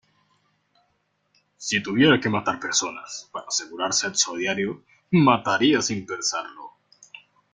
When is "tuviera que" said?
1.83-2.27